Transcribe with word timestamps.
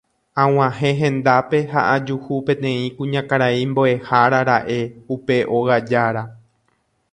Ag̃uahẽ 0.43 0.89
hendápe 1.01 1.59
ha 1.73 1.81
ajuhu 1.97 2.39
peteĩ 2.47 2.87
kuñakarai 2.97 3.61
mbo'ehára 3.75 4.39
ra'e 4.51 4.79
upe 5.17 5.35
óga 5.59 5.77
jára. 5.93 6.23